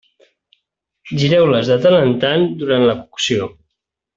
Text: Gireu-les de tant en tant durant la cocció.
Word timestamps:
Gireu-les 1.19 1.69
de 1.73 1.77
tant 1.85 1.99
en 1.99 2.17
tant 2.27 2.49
durant 2.63 2.89
la 2.93 2.99
cocció. 3.03 3.51